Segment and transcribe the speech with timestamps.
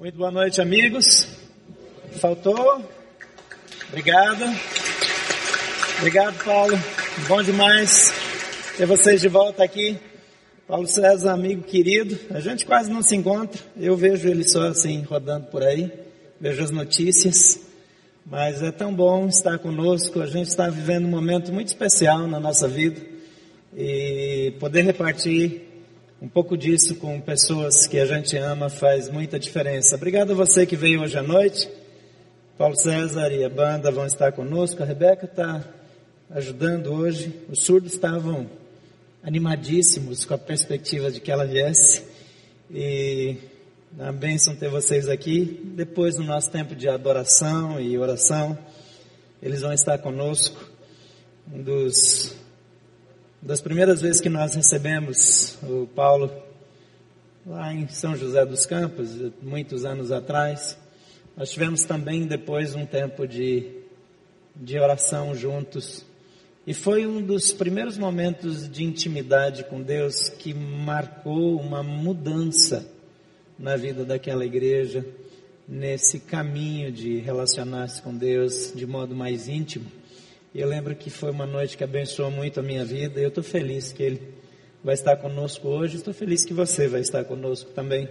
[0.00, 1.28] Muito boa noite, amigos.
[2.12, 2.82] Faltou?
[3.90, 4.44] Obrigado.
[5.98, 6.74] Obrigado, Paulo.
[7.28, 8.10] Bom demais
[8.78, 9.98] ter vocês de volta aqui.
[10.66, 12.18] Paulo César, amigo querido.
[12.30, 13.60] A gente quase não se encontra.
[13.76, 15.92] Eu vejo ele só assim, rodando por aí.
[16.40, 17.60] Vejo as notícias.
[18.24, 20.22] Mas é tão bom estar conosco.
[20.22, 22.98] A gente está vivendo um momento muito especial na nossa vida.
[23.76, 25.69] E poder repartir
[26.20, 29.96] um pouco disso com pessoas que a gente ama faz muita diferença.
[29.96, 31.66] Obrigado a você que veio hoje à noite.
[32.58, 34.82] Paulo César e a banda vão estar conosco.
[34.82, 35.64] A Rebeca está
[36.28, 37.34] ajudando hoje.
[37.48, 38.50] Os surdos estavam
[39.22, 42.04] animadíssimos com a perspectiva de que ela viesse.
[42.70, 43.38] E
[43.98, 45.72] é uma bênção ter vocês aqui.
[45.74, 48.58] Depois, no nosso tempo de adoração e oração,
[49.42, 50.68] eles vão estar conosco.
[51.50, 52.34] Um dos
[53.42, 56.30] das primeiras vezes que nós recebemos o Paulo
[57.46, 60.76] lá em São José dos Campos, muitos anos atrás,
[61.34, 63.66] nós tivemos também depois um tempo de,
[64.54, 66.04] de oração juntos.
[66.66, 72.86] E foi um dos primeiros momentos de intimidade com Deus que marcou uma mudança
[73.58, 75.04] na vida daquela igreja,
[75.66, 79.90] nesse caminho de relacionar-se com Deus de modo mais íntimo.
[80.52, 83.20] E eu lembro que foi uma noite que abençoou muito a minha vida.
[83.20, 84.20] E eu estou feliz que Ele
[84.82, 85.96] vai estar conosco hoje.
[85.96, 88.08] Estou feliz que você vai estar conosco também,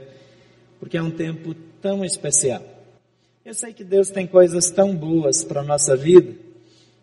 [0.79, 2.63] porque é um tempo tão especial.
[3.43, 6.33] Eu sei que Deus tem coisas tão boas para a nossa vida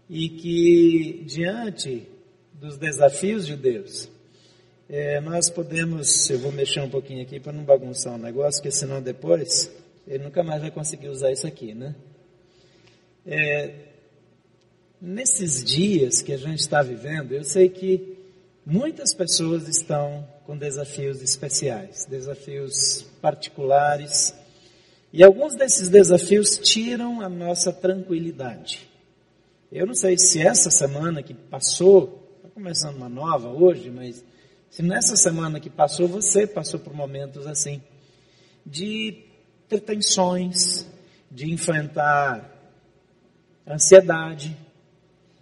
[0.09, 2.07] e que diante
[2.55, 4.09] dos desafios de Deus,
[4.89, 8.75] é, nós podemos, eu vou mexer um pouquinho aqui para não bagunçar o negócio, porque
[8.75, 9.71] senão depois
[10.07, 11.95] ele nunca mais vai conseguir usar isso aqui, né?
[13.27, 13.86] É,
[15.01, 18.17] Nesses dias que a gente está vivendo, eu sei que
[18.65, 24.35] muitas pessoas estão com desafios especiais, desafios particulares,
[25.13, 28.89] e alguns desses desafios tiram a nossa tranquilidade.
[29.71, 34.25] Eu não sei se essa semana que passou, está começando uma nova hoje, mas
[34.71, 37.83] se nessa semana que passou você passou por momentos assim,
[38.65, 39.25] de
[39.69, 40.87] ter tensões,
[41.31, 42.51] de enfrentar
[43.67, 44.57] ansiedade,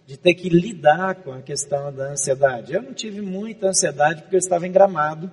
[0.05, 2.73] de ter que lidar com a questão da ansiedade.
[2.73, 5.31] Eu não tive muita ansiedade porque eu estava em Gramado,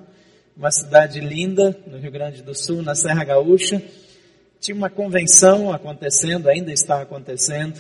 [0.57, 3.83] uma cidade linda no Rio Grande do Sul, na Serra Gaúcha.
[4.61, 7.79] Tinha uma convenção acontecendo, ainda está acontecendo.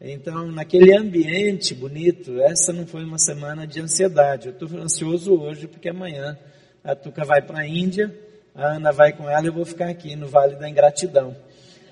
[0.00, 4.48] Então, naquele ambiente bonito, essa não foi uma semana de ansiedade.
[4.48, 6.36] Eu estou ansioso hoje porque amanhã
[6.82, 8.14] a Tuca vai para a Índia,
[8.54, 11.36] a Ana vai com ela e eu vou ficar aqui no Vale da Ingratidão.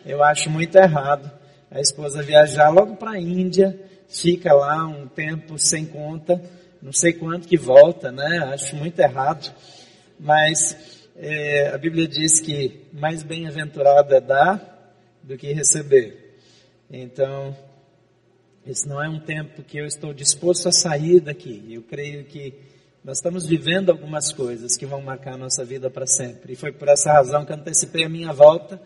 [0.05, 1.31] Eu acho muito errado
[1.71, 3.79] a esposa viajar logo para a Índia
[4.09, 6.41] fica lá um tempo sem conta,
[6.81, 8.39] não sei quanto que volta, né?
[8.53, 9.55] Acho muito errado.
[10.19, 10.77] Mas
[11.17, 16.37] é, a Bíblia diz que mais bem-aventurado é dar do que receber.
[16.91, 17.57] Então,
[18.67, 21.65] esse não é um tempo que eu estou disposto a sair daqui.
[21.71, 22.55] Eu creio que
[23.05, 26.55] nós estamos vivendo algumas coisas que vão marcar a nossa vida para sempre.
[26.55, 28.81] E foi por essa razão que antecipei a minha volta,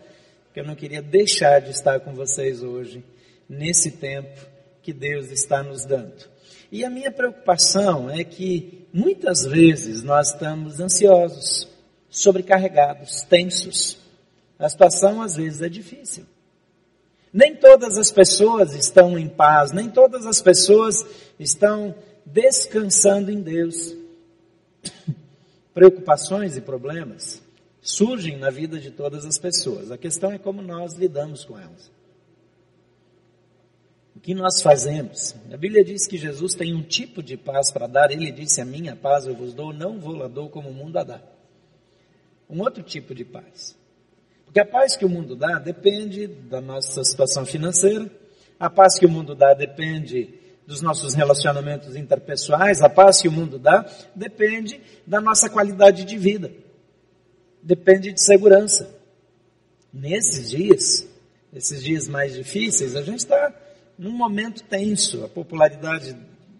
[0.45, 3.03] porque eu não queria deixar de estar com vocês hoje,
[3.47, 4.48] nesse tempo
[4.89, 6.27] que Deus está nos dando.
[6.71, 11.67] E a minha preocupação é que muitas vezes nós estamos ansiosos,
[12.09, 13.99] sobrecarregados, tensos.
[14.57, 16.25] A situação às vezes é difícil.
[17.31, 20.95] Nem todas as pessoas estão em paz, nem todas as pessoas
[21.39, 21.93] estão
[22.25, 23.95] descansando em Deus.
[25.71, 27.43] Preocupações e problemas
[27.79, 29.91] surgem na vida de todas as pessoas.
[29.91, 31.91] A questão é como nós lidamos com elas.
[34.19, 35.33] O que nós fazemos?
[35.49, 38.11] A Bíblia diz que Jesus tem um tipo de paz para dar.
[38.11, 40.99] Ele disse: A minha paz eu vos dou, não vou lá dou como o mundo
[40.99, 41.21] a dá.
[42.49, 43.77] Um outro tipo de paz.
[44.43, 48.11] Porque a paz que o mundo dá depende da nossa situação financeira,
[48.59, 50.33] a paz que o mundo dá depende
[50.67, 56.17] dos nossos relacionamentos interpessoais, a paz que o mundo dá depende da nossa qualidade de
[56.17, 56.51] vida,
[57.63, 58.93] depende de segurança.
[59.93, 61.07] Nesses dias,
[61.53, 63.55] esses dias mais difíceis, a gente está
[63.99, 65.25] num momento tenso.
[65.25, 66.15] A popularidade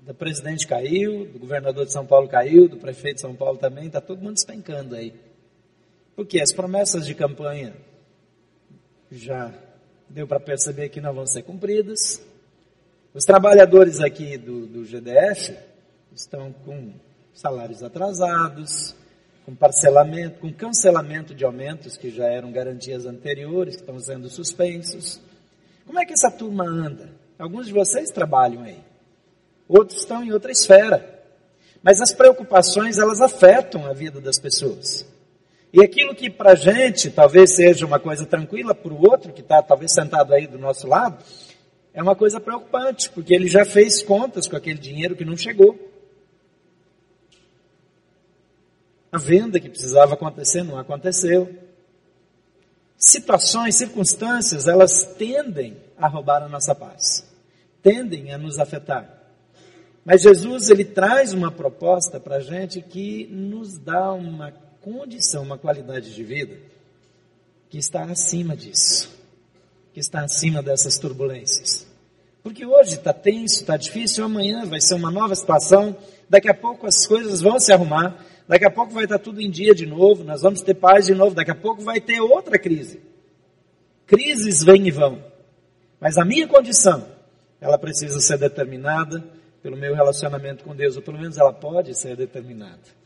[0.05, 3.87] da presidente caiu, do governador de São Paulo caiu, do prefeito de São Paulo também,
[3.87, 5.13] está todo mundo despencando aí.
[6.15, 7.73] Porque as promessas de campanha
[9.09, 9.53] já
[10.09, 12.21] deu para perceber que não vão ser cumpridas.
[13.13, 15.55] Os trabalhadores aqui do, do GDF
[16.13, 16.93] estão com
[17.33, 18.95] salários atrasados,
[19.45, 25.21] com parcelamento, com cancelamento de aumentos que já eram garantias anteriores, que estão sendo suspensos.
[25.85, 27.18] Como é que essa turma anda?
[27.39, 28.83] Alguns de vocês trabalham aí.
[29.67, 31.23] Outros estão em outra esfera.
[31.81, 35.07] Mas as preocupações, elas afetam a vida das pessoas.
[35.71, 39.41] E aquilo que para a gente talvez seja uma coisa tranquila, para o outro que
[39.41, 41.23] está talvez sentado aí do nosso lado,
[41.93, 45.77] é uma coisa preocupante, porque ele já fez contas com aquele dinheiro que não chegou.
[49.11, 51.55] A venda que precisava acontecer não aconteceu.
[52.97, 57.28] Situações, circunstâncias, elas tendem a roubar a nossa paz,
[57.81, 59.17] tendem a nos afetar.
[60.05, 65.57] Mas Jesus, ele traz uma proposta para a gente que nos dá uma condição, uma
[65.57, 66.57] qualidade de vida
[67.69, 69.09] que está acima disso,
[69.93, 71.87] que está acima dessas turbulências.
[72.41, 75.95] Porque hoje está tenso, está difícil, amanhã vai ser uma nova situação,
[76.29, 79.51] daqui a pouco as coisas vão se arrumar, daqui a pouco vai estar tudo em
[79.51, 82.57] dia de novo, nós vamos ter paz de novo, daqui a pouco vai ter outra
[82.57, 83.01] crise.
[84.07, 85.23] Crises vêm e vão.
[85.99, 87.05] Mas a minha condição,
[87.61, 89.23] ela precisa ser determinada
[89.61, 92.99] pelo meu relacionamento com Deus, ou pelo menos ela pode ser determinada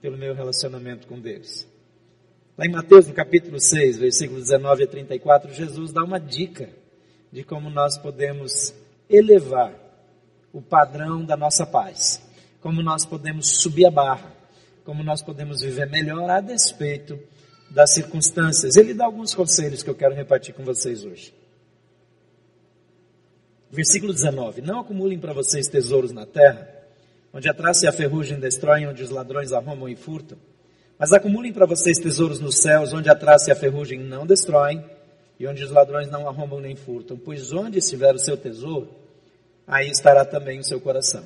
[0.00, 1.66] pelo meu relacionamento com Deus.
[2.56, 6.70] Lá em Mateus, no capítulo 6, versículos 19 a 34, Jesus dá uma dica
[7.30, 8.74] de como nós podemos
[9.08, 9.74] elevar
[10.52, 12.22] o padrão da nossa paz,
[12.60, 14.32] como nós podemos subir a barra,
[14.84, 17.18] como nós podemos viver melhor a despeito
[17.70, 18.76] das circunstâncias.
[18.76, 21.32] Ele dá alguns conselhos que eu quero repartir com vocês hoje.
[23.70, 26.68] Versículo 19: Não acumulem para vocês tesouros na terra,
[27.32, 30.38] onde a traça e a ferrugem destroem, onde os ladrões arrumam e furtam.
[30.98, 34.84] Mas acumulem para vocês tesouros nos céus, onde a traça e a ferrugem não destroem,
[35.38, 37.16] e onde os ladrões não arrombam nem furtam.
[37.16, 38.88] Pois onde estiver o seu tesouro,
[39.66, 41.24] aí estará também o seu coração.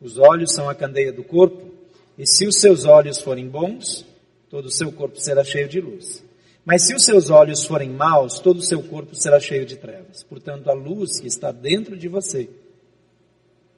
[0.00, 1.70] Os olhos são a candeia do corpo,
[2.16, 4.06] e se os seus olhos forem bons,
[4.48, 6.23] todo o seu corpo será cheio de luz.
[6.64, 10.22] Mas se os seus olhos forem maus, todo o seu corpo será cheio de trevas.
[10.22, 12.48] Portanto, a luz que está dentro de você,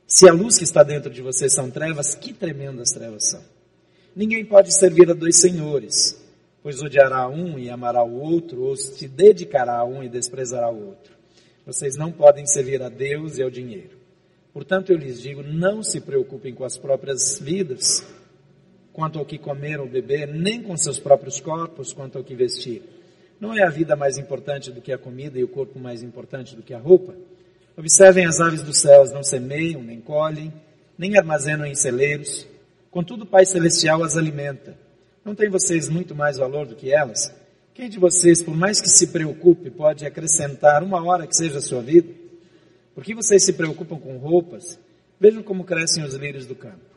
[0.06, 3.42] se a luz que está dentro de você são trevas, que tremendas trevas são.
[4.14, 6.22] Ninguém pode servir a dois senhores,
[6.62, 10.86] pois odiará um e amará o outro, ou se dedicará a um e desprezará o
[10.86, 11.12] outro.
[11.66, 13.96] Vocês não podem servir a Deus e ao dinheiro.
[14.52, 18.06] Portanto, eu lhes digo: não se preocupem com as próprias vidas
[18.96, 22.82] quanto ao que comer ou beber, nem com seus próprios corpos quanto ao que vestir.
[23.38, 26.56] Não é a vida mais importante do que a comida e o corpo mais importante
[26.56, 27.14] do que a roupa?
[27.76, 30.50] Observem as aves dos céus, não semeiam, nem colhem,
[30.96, 32.46] nem armazenam em celeiros.
[32.90, 34.74] Contudo, o Pai Celestial as alimenta.
[35.22, 37.30] Não tem vocês muito mais valor do que elas?
[37.74, 41.60] Quem de vocês, por mais que se preocupe, pode acrescentar uma hora que seja a
[41.62, 42.14] sua vida?
[42.94, 44.78] Por que vocês se preocupam com roupas?
[45.20, 46.95] Vejam como crescem os lírios do campo.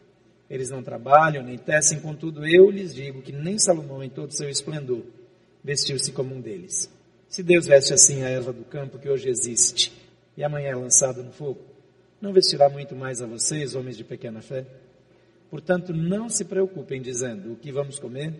[0.49, 4.49] Eles não trabalham nem tecem, contudo eu lhes digo que nem Salomão em todo seu
[4.49, 5.03] esplendor
[5.63, 6.89] vestiu-se como um deles.
[7.27, 9.93] Se Deus veste assim a erva do campo que hoje existe
[10.35, 11.59] e amanhã é lançada no fogo,
[12.19, 14.65] não vestirá muito mais a vocês, homens de pequena fé?
[15.49, 18.33] Portanto, não se preocupem dizendo o que vamos comer,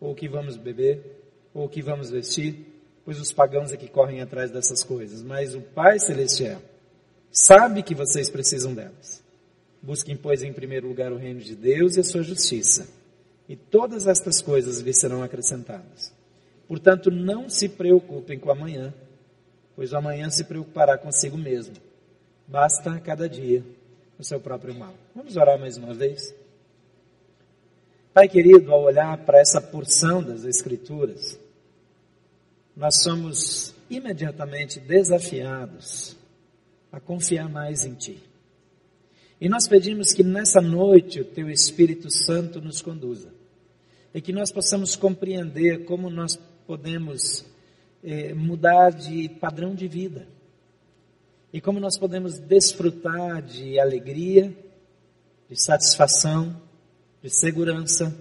[0.00, 1.00] ou o que vamos beber,
[1.54, 2.66] ou o que vamos vestir,
[3.04, 6.60] pois os pagãos é que correm atrás dessas coisas, mas o Pai Celestial
[7.30, 9.21] sabe que vocês precisam delas.
[9.82, 12.88] Busquem, pois, em primeiro lugar o reino de Deus e a sua justiça,
[13.48, 16.14] e todas estas coisas lhes serão acrescentadas.
[16.68, 18.94] Portanto, não se preocupem com amanhã,
[19.74, 21.74] pois o amanhã se preocupará consigo mesmo.
[22.46, 23.64] Basta cada dia
[24.18, 24.94] o seu próprio mal.
[25.14, 26.32] Vamos orar mais uma vez?
[28.14, 31.38] Pai querido, ao olhar para essa porção das Escrituras,
[32.76, 36.16] nós somos imediatamente desafiados
[36.92, 38.31] a confiar mais em Ti.
[39.42, 43.34] E nós pedimos que nessa noite o Teu Espírito Santo nos conduza.
[44.14, 47.44] E que nós possamos compreender como nós podemos
[48.04, 50.28] eh, mudar de padrão de vida.
[51.52, 54.56] E como nós podemos desfrutar de alegria,
[55.50, 56.62] de satisfação,
[57.20, 58.16] de segurança,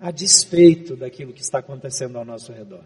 [0.00, 2.84] a despeito daquilo que está acontecendo ao nosso redor.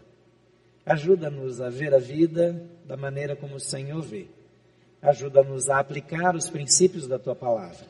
[0.85, 4.27] Ajuda-nos a ver a vida da maneira como o Senhor vê
[5.01, 7.87] Ajuda-nos a aplicar os princípios da tua palavra.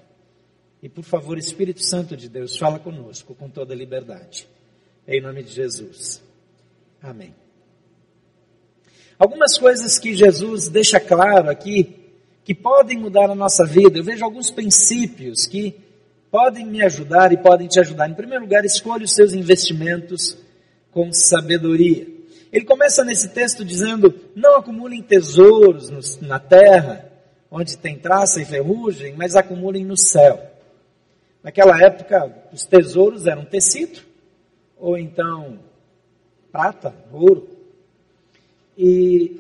[0.82, 4.48] E por favor, Espírito Santo de Deus, fala conosco com toda liberdade.
[5.08, 6.22] Em nome de Jesus.
[7.02, 7.34] Amém.
[9.18, 11.96] Algumas coisas que Jesus deixa claro aqui,
[12.44, 13.98] que podem mudar a nossa vida.
[13.98, 15.76] Eu vejo alguns princípios que
[16.32, 18.10] podem me ajudar e podem te ajudar.
[18.10, 20.38] Em primeiro lugar, escolha os seus investimentos
[20.92, 22.19] com sabedoria.
[22.52, 27.10] Ele começa nesse texto dizendo: Não acumulem tesouros na terra,
[27.52, 30.42] onde tem traça e ferrugem, mas acumulem no céu.
[31.44, 34.02] Naquela época, os tesouros eram tecido,
[34.78, 35.60] ou então
[36.52, 37.48] prata, ouro.
[38.78, 39.40] E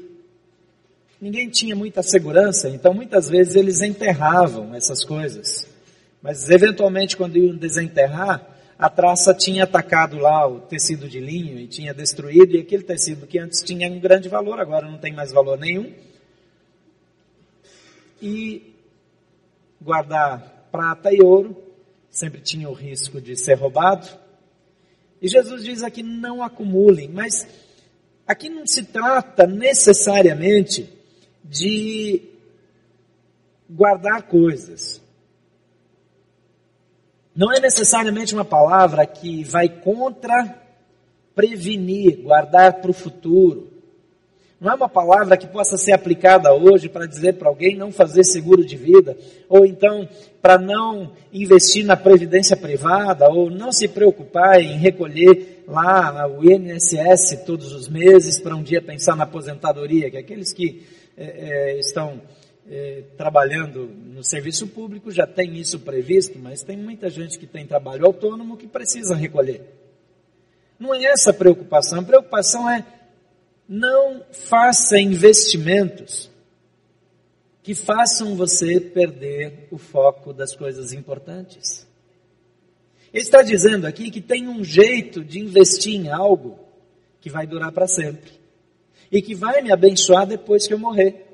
[1.20, 5.68] ninguém tinha muita segurança, então muitas vezes eles enterravam essas coisas.
[6.22, 11.68] Mas eventualmente, quando iam desenterrar, a traça tinha atacado lá o tecido de linho e
[11.68, 15.34] tinha destruído, e aquele tecido que antes tinha um grande valor, agora não tem mais
[15.34, 15.94] valor nenhum.
[18.22, 18.74] E
[19.82, 21.62] guardar prata e ouro
[22.10, 24.08] sempre tinha o risco de ser roubado.
[25.22, 27.46] E Jesus diz aqui: não acumulem, mas
[28.26, 30.90] aqui não se trata necessariamente
[31.44, 32.22] de
[33.70, 35.02] guardar coisas.
[37.40, 40.62] Não é necessariamente uma palavra que vai contra
[41.34, 43.70] prevenir, guardar para o futuro.
[44.60, 48.26] Não é uma palavra que possa ser aplicada hoje para dizer para alguém não fazer
[48.26, 49.18] seguro de vida,
[49.48, 50.06] ou então
[50.42, 57.46] para não investir na previdência privada, ou não se preocupar em recolher lá o INSS
[57.46, 60.86] todos os meses para um dia pensar na aposentadoria, que aqueles que
[61.18, 62.20] é, é, estão
[62.70, 67.66] é, trabalhando no serviço público já tem isso previsto, mas tem muita gente que tem
[67.66, 69.64] trabalho autônomo que precisa recolher.
[70.80, 72.86] Não é essa a preocupação, a preocupação é
[73.68, 76.30] não faça investimentos
[77.62, 81.88] que façam você perder o foco das coisas importantes.
[83.14, 86.60] Ele está dizendo aqui que tem um jeito de investir em algo
[87.20, 88.32] que vai durar para sempre
[89.12, 91.29] e que vai me abençoar depois que eu morrer.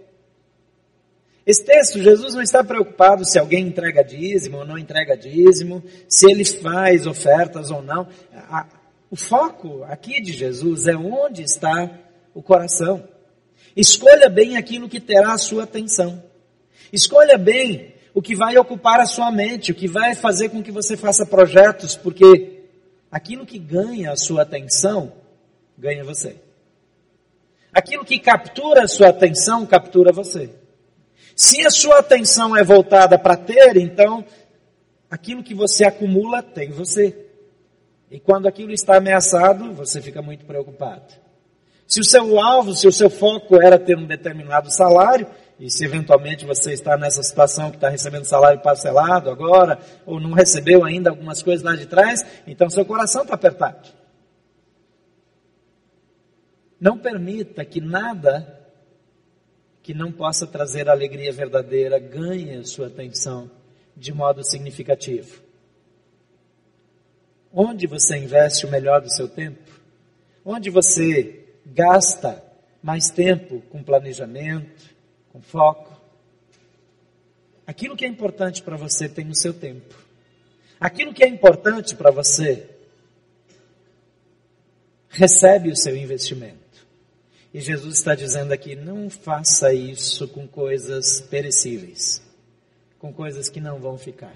[1.45, 6.29] Esse texto, Jesus não está preocupado se alguém entrega dízimo ou não entrega dízimo, se
[6.29, 8.07] ele faz ofertas ou não.
[9.11, 11.91] O foco aqui de Jesus é onde está
[12.33, 13.07] o coração.
[13.75, 16.23] Escolha bem aquilo que terá a sua atenção.
[16.91, 20.71] Escolha bem o que vai ocupar a sua mente, o que vai fazer com que
[20.71, 22.63] você faça projetos, porque
[23.11, 25.13] aquilo que ganha a sua atenção,
[25.77, 26.37] ganha você.
[27.71, 30.49] Aquilo que captura a sua atenção, captura você.
[31.35, 34.23] Se a sua atenção é voltada para ter, então
[35.11, 37.27] aquilo que você acumula tem você.
[38.09, 41.13] E quando aquilo está ameaçado, você fica muito preocupado.
[41.85, 45.27] Se o seu alvo, se o seu foco era ter um determinado salário,
[45.59, 50.31] e se eventualmente você está nessa situação que está recebendo salário parcelado agora, ou não
[50.31, 53.89] recebeu ainda algumas coisas lá de trás, então seu coração está apertado.
[56.79, 58.54] Não permita que nada
[59.85, 63.51] que não possa trazer alegria verdadeira ganhe sua atenção
[63.95, 65.43] de modo significativo.
[67.53, 69.61] Onde você investe o melhor do seu tempo?
[70.43, 72.43] Onde você gasta
[72.81, 74.89] mais tempo com planejamento,
[75.31, 76.01] com foco?
[77.67, 79.93] Aquilo que é importante para você tem o seu tempo.
[80.79, 82.67] Aquilo que é importante para você
[85.09, 86.64] recebe o seu investimento.
[87.55, 92.21] E Jesus está dizendo aqui: não faça isso com coisas perecíveis,
[92.99, 94.35] com coisas que não vão ficar.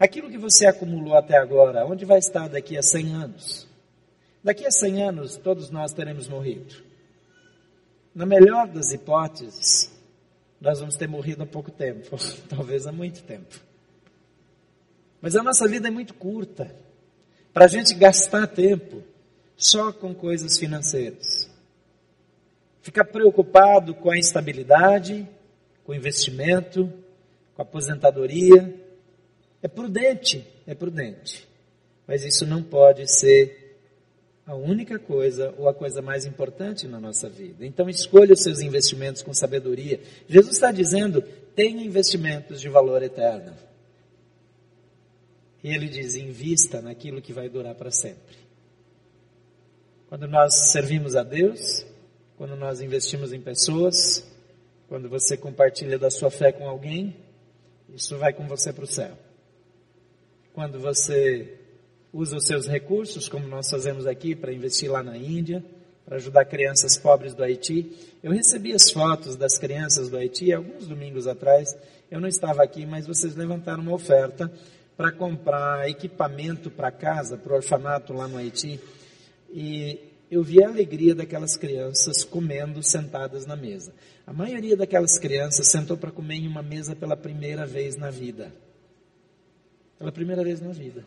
[0.00, 3.68] Aquilo que você acumulou até agora, onde vai estar daqui a 100 anos?
[4.42, 6.74] Daqui a 100 anos, todos nós teremos morrido.
[8.14, 9.92] Na melhor das hipóteses,
[10.58, 12.16] nós vamos ter morrido há pouco tempo,
[12.48, 13.60] talvez há muito tempo.
[15.20, 16.74] Mas a nossa vida é muito curta
[17.52, 19.02] para a gente gastar tempo
[19.54, 21.41] só com coisas financeiras
[22.82, 25.26] ficar preocupado com a instabilidade,
[25.84, 26.92] com o investimento,
[27.54, 28.74] com a aposentadoria.
[29.62, 31.48] É prudente, é prudente.
[32.06, 33.62] Mas isso não pode ser
[34.44, 37.64] a única coisa ou a coisa mais importante na nossa vida.
[37.64, 40.00] Então escolha os seus investimentos com sabedoria.
[40.28, 41.22] Jesus está dizendo:
[41.54, 43.54] tenha investimentos de valor eterno.
[45.62, 48.42] E ele diz: invista naquilo que vai durar para sempre.
[50.08, 51.86] Quando nós servimos a Deus,
[52.42, 54.26] quando nós investimos em pessoas,
[54.88, 57.16] quando você compartilha da sua fé com alguém,
[57.94, 59.16] isso vai com você para o céu.
[60.52, 61.56] Quando você
[62.12, 65.64] usa os seus recursos, como nós fazemos aqui, para investir lá na Índia,
[66.04, 67.96] para ajudar crianças pobres do Haiti.
[68.20, 71.76] Eu recebi as fotos das crianças do Haiti alguns domingos atrás.
[72.10, 74.52] Eu não estava aqui, mas vocês levantaram uma oferta
[74.96, 78.80] para comprar equipamento para casa, para o orfanato lá no Haiti.
[79.48, 83.92] E eu vi a alegria daquelas crianças comendo sentadas na mesa.
[84.26, 88.50] A maioria daquelas crianças sentou para comer em uma mesa pela primeira vez na vida.
[89.98, 91.04] Pela primeira vez na vida.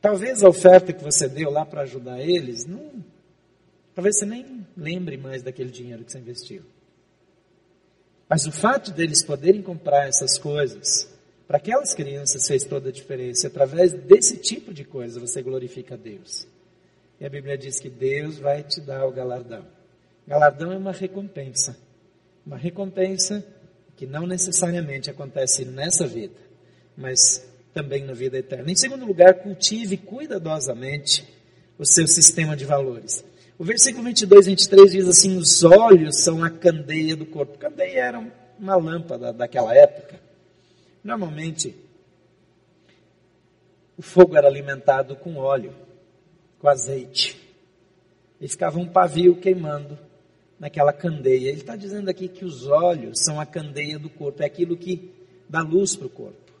[0.00, 3.04] Talvez a oferta que você deu lá para ajudar eles, não,
[3.94, 6.62] talvez você nem lembre mais daquele dinheiro que você investiu.
[8.26, 11.06] Mas o fato deles poderem comprar essas coisas,
[11.46, 13.48] para aquelas crianças fez toda a diferença.
[13.48, 16.50] Através desse tipo de coisa você glorifica a Deus.
[17.22, 19.64] E a Bíblia diz que Deus vai te dar o galardão.
[20.26, 21.76] Galardão é uma recompensa.
[22.44, 23.46] Uma recompensa
[23.96, 26.34] que não necessariamente acontece nessa vida,
[26.96, 28.72] mas também na vida eterna.
[28.72, 31.24] Em segundo lugar, cultive cuidadosamente
[31.78, 33.24] o seu sistema de valores.
[33.56, 37.56] O versículo 22, 23 diz assim: Os olhos são a candeia do corpo.
[37.56, 40.18] Candeia era uma lâmpada daquela época.
[41.04, 41.72] Normalmente,
[43.96, 45.72] o fogo era alimentado com óleo,
[46.62, 47.36] com azeite.
[48.40, 49.98] E ficava um pavio queimando
[50.58, 51.48] naquela candeia.
[51.48, 55.12] Ele está dizendo aqui que os olhos são a candeia do corpo, é aquilo que
[55.48, 56.52] dá luz para o corpo.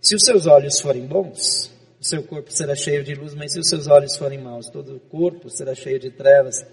[0.00, 3.60] Se os seus olhos forem bons, o seu corpo será cheio de luz, mas se
[3.60, 6.64] os seus olhos forem maus, todo o corpo será cheio de trevas.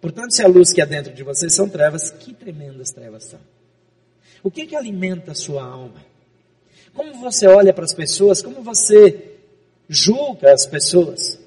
[0.00, 3.40] Portanto, se a luz que há dentro de vocês são trevas, que tremendas trevas são.
[4.42, 6.02] O que, que alimenta a sua alma?
[6.94, 8.42] Como você olha para as pessoas?
[8.42, 9.29] Como você
[9.90, 11.40] julga as pessoas?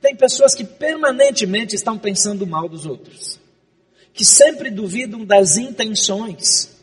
[0.00, 3.38] Tem pessoas que permanentemente estão pensando mal dos outros,
[4.12, 6.74] que sempre duvidam das intenções.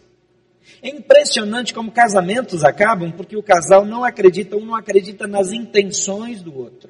[0.82, 6.42] É impressionante como casamentos acabam porque o casal não acredita, um não acredita nas intenções
[6.42, 6.90] do outro.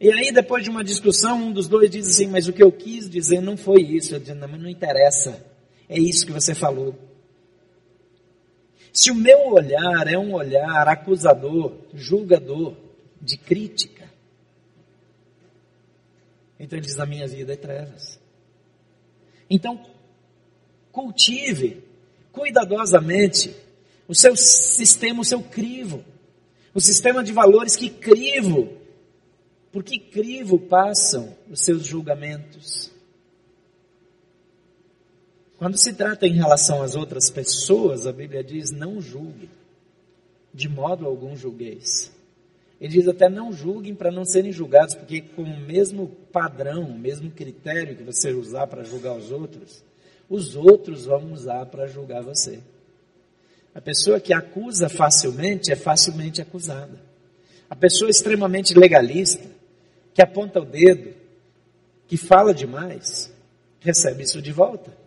[0.00, 2.72] E aí, depois de uma discussão, um dos dois diz assim: Mas o que eu
[2.72, 4.14] quis dizer não foi isso.
[4.14, 5.40] Eu digo: Não, mas não interessa.
[5.88, 6.98] É isso que você falou.
[8.94, 12.76] Se o meu olhar é um olhar acusador, julgador,
[13.20, 14.08] de crítica,
[16.60, 18.20] então ele diz: A minha vida é trevas.
[19.50, 19.84] Então,
[20.92, 21.82] cultive
[22.30, 23.52] cuidadosamente
[24.06, 26.04] o seu sistema, o seu crivo,
[26.72, 28.76] o sistema de valores que crivo,
[29.72, 32.93] porque crivo passam os seus julgamentos.
[35.64, 39.48] Quando se trata em relação às outras pessoas, a Bíblia diz: não julgue,
[40.52, 42.12] de modo algum julgueis.
[42.78, 46.98] Ele diz até não julguem para não serem julgados, porque com o mesmo padrão, o
[46.98, 49.82] mesmo critério que você usar para julgar os outros,
[50.28, 52.60] os outros vão usar para julgar você.
[53.74, 57.00] A pessoa que acusa facilmente é facilmente acusada.
[57.70, 59.48] A pessoa extremamente legalista,
[60.12, 61.14] que aponta o dedo,
[62.06, 63.32] que fala demais,
[63.80, 65.03] recebe isso de volta.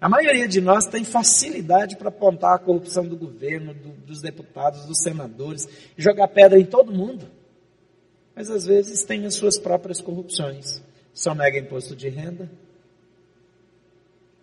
[0.00, 4.86] A maioria de nós tem facilidade para apontar a corrupção do governo, do, dos deputados,
[4.86, 7.28] dos senadores, jogar pedra em todo mundo.
[8.34, 10.82] Mas às vezes tem as suas próprias corrupções.
[11.12, 12.50] Só nega imposto de renda,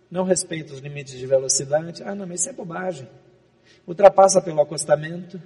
[0.10, 2.04] não respeita os limites de velocidade.
[2.04, 3.08] Ah, não, mas isso é bobagem.
[3.86, 5.42] Ultrapassa pelo acostamento.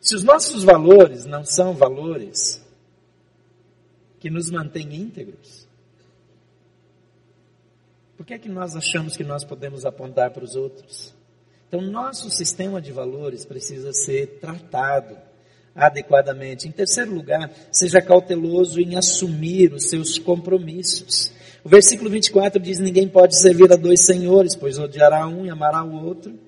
[0.00, 2.64] Se os nossos valores não são valores
[4.18, 5.68] que nos mantêm íntegros,
[8.20, 11.14] por que é que nós achamos que nós podemos apontar para os outros?
[11.66, 15.16] Então, nosso sistema de valores precisa ser tratado
[15.74, 16.68] adequadamente.
[16.68, 21.32] Em terceiro lugar, seja cauteloso em assumir os seus compromissos.
[21.64, 25.82] O versículo 24 diz: Ninguém pode servir a dois senhores, pois odiará um e amará
[25.82, 26.38] o outro,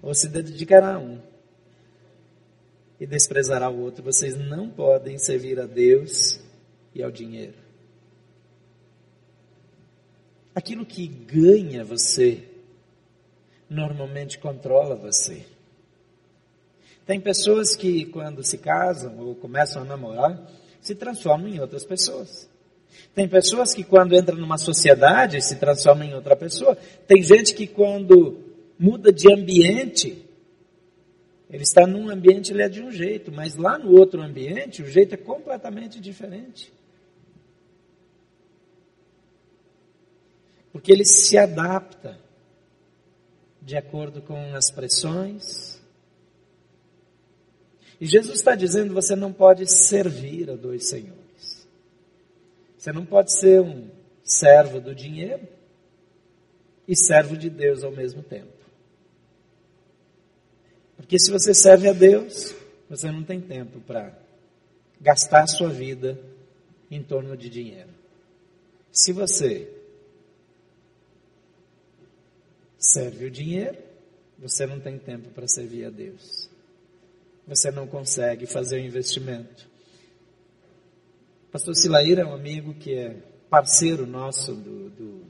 [0.00, 1.18] ou se dedicará a um
[3.00, 4.04] e desprezará o outro.
[4.04, 6.38] Vocês não podem servir a Deus
[6.94, 7.65] e ao dinheiro.
[10.56, 12.42] Aquilo que ganha você,
[13.68, 15.44] normalmente controla você.
[17.04, 22.48] Tem pessoas que, quando se casam ou começam a namorar, se transformam em outras pessoas.
[23.14, 26.74] Tem pessoas que quando entram numa sociedade se transformam em outra pessoa.
[27.06, 28.38] Tem gente que quando
[28.78, 30.24] muda de ambiente,
[31.50, 34.88] ele está num ambiente, ele é de um jeito, mas lá no outro ambiente, o
[34.88, 36.72] jeito é completamente diferente.
[40.76, 42.18] Porque ele se adapta
[43.62, 45.80] de acordo com as pressões.
[47.98, 51.66] E Jesus está dizendo: você não pode servir a dois senhores.
[52.76, 53.88] Você não pode ser um
[54.22, 55.48] servo do dinheiro
[56.86, 58.52] e servo de Deus ao mesmo tempo.
[60.94, 62.54] Porque se você serve a Deus,
[62.86, 64.12] você não tem tempo para
[65.00, 66.20] gastar a sua vida
[66.90, 67.88] em torno de dinheiro.
[68.92, 69.72] Se você
[72.92, 73.78] serve o dinheiro,
[74.38, 76.50] você não tem tempo para servir a Deus.
[77.46, 79.68] Você não consegue fazer o investimento.
[81.50, 83.16] Pastor Silaíra é um amigo que é
[83.48, 85.26] parceiro nosso do, do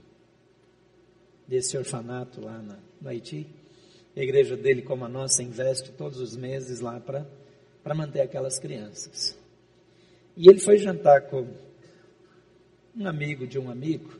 [1.46, 3.46] desse orfanato lá na, no Haiti.
[4.16, 9.38] A igreja dele, como a nossa, investe todos os meses lá para manter aquelas crianças.
[10.36, 11.46] E ele foi jantar com
[12.96, 14.18] um amigo de um amigo,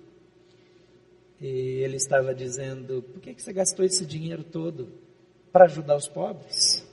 [1.40, 4.88] e ele estava dizendo: por que, você gastou esse dinheiro todo
[5.52, 6.86] para ajudar os pobres?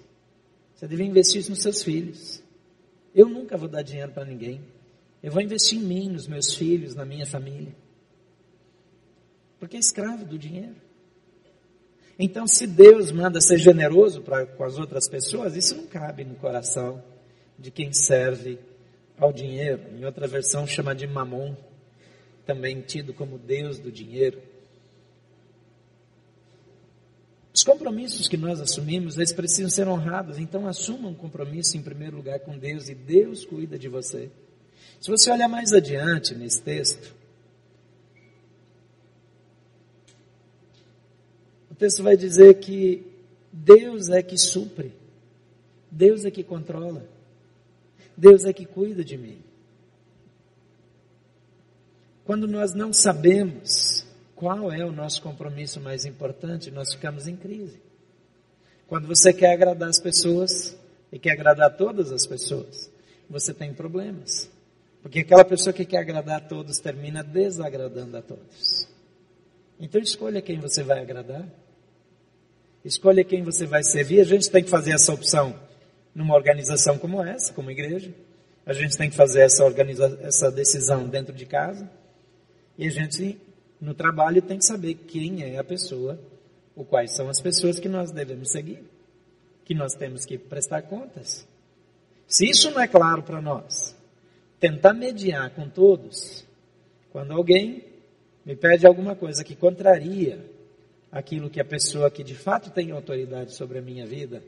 [0.75, 2.43] Você devia investir isso nos seus filhos.
[3.15, 4.61] Eu nunca vou dar dinheiro para ninguém.
[5.21, 7.73] Eu vou investir em mim, nos meus filhos, na minha família.
[9.59, 10.75] Porque é escravo do dinheiro.
[12.19, 16.35] Então, se Deus manda ser generoso pra, com as outras pessoas, isso não cabe no
[16.35, 17.01] coração
[17.57, 18.59] de quem serve
[19.17, 19.81] ao dinheiro.
[19.97, 21.55] Em outra versão, chama de mamon,
[22.45, 24.41] também tido como Deus do dinheiro.
[27.53, 30.39] Os compromissos que nós assumimos, eles precisam ser honrados.
[30.39, 34.29] Então, assuma um compromisso em primeiro lugar com Deus e Deus cuida de você.
[34.99, 37.13] Se você olhar mais adiante nesse texto,
[41.69, 43.05] o texto vai dizer que
[43.51, 44.91] Deus é que supre,
[45.91, 47.07] Deus é que controla,
[48.17, 49.39] Deus é que cuida de mim.
[52.25, 54.05] Quando nós não sabemos
[54.35, 57.81] qual é o nosso compromisso mais importante, nós ficamos em crise.
[58.87, 60.77] Quando você quer agradar as pessoas
[61.11, 62.89] e quer agradar todas as pessoas,
[63.29, 64.49] você tem problemas.
[65.01, 68.87] Porque aquela pessoa que quer agradar a todos termina desagradando a todos.
[69.79, 71.45] Então escolha quem você vai agradar.
[72.85, 74.21] Escolha quem você vai servir.
[74.21, 75.59] A gente tem que fazer essa opção
[76.15, 78.13] numa organização como essa, como igreja.
[78.65, 79.63] A gente tem que fazer essa,
[80.21, 81.89] essa decisão dentro de casa.
[82.77, 83.39] E a gente,
[83.79, 86.19] no trabalho, tem que saber quem é a pessoa,
[86.75, 88.83] ou quais são as pessoas que nós devemos seguir,
[89.63, 91.47] que nós temos que prestar contas.
[92.27, 93.95] Se isso não é claro para nós,
[94.59, 96.45] tentar mediar com todos,
[97.11, 97.83] quando alguém
[98.45, 100.43] me pede alguma coisa que contraria
[101.11, 104.43] aquilo que a pessoa que de fato tem autoridade sobre a minha vida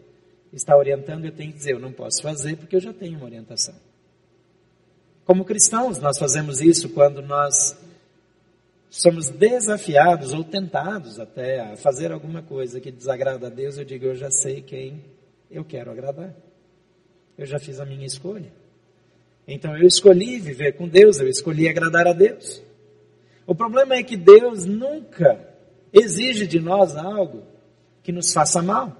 [0.52, 3.26] está orientando, eu tenho que dizer, eu não posso fazer porque eu já tenho uma
[3.26, 3.76] orientação.
[5.26, 7.78] Como cristãos, nós fazemos isso quando nós
[8.90, 14.06] somos desafiados ou tentados até a fazer alguma coisa que desagrada a Deus, eu digo,
[14.06, 15.04] eu já sei quem
[15.50, 16.34] eu quero agradar.
[17.38, 18.52] Eu já fiz a minha escolha.
[19.48, 22.64] Então eu escolhi viver com Deus, eu escolhi agradar a Deus.
[23.46, 25.40] O problema é que Deus nunca
[25.94, 27.44] exige de nós algo
[28.02, 28.96] que nos faça mal.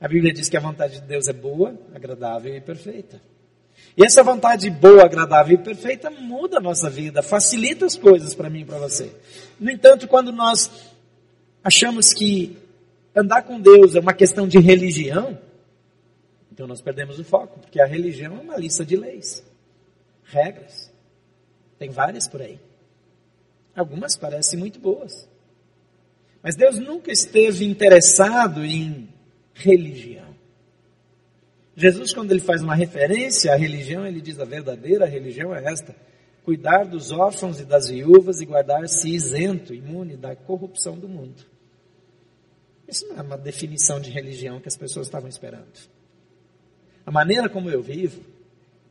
[0.00, 3.20] A Bíblia diz que a vontade de Deus é boa, agradável e perfeita.
[3.96, 8.48] E essa vontade boa, agradável e perfeita muda a nossa vida, facilita as coisas para
[8.48, 9.12] mim e para você.
[9.58, 10.70] No entanto, quando nós
[11.64, 12.56] achamos que
[13.14, 15.38] andar com Deus é uma questão de religião,
[16.52, 19.44] então nós perdemos o foco, porque a religião é uma lista de leis,
[20.24, 20.90] regras.
[21.78, 22.58] Tem várias por aí.
[23.76, 25.28] Algumas parecem muito boas.
[26.42, 29.08] Mas Deus nunca esteve interessado em
[29.54, 30.27] religião.
[31.78, 35.94] Jesus, quando ele faz uma referência à religião, ele diz: a verdadeira religião é esta:
[36.44, 41.40] cuidar dos órfãos e das viúvas e guardar-se isento, imune da corrupção do mundo.
[42.88, 45.68] Isso não é uma definição de religião que as pessoas estavam esperando.
[47.06, 48.22] A maneira como eu vivo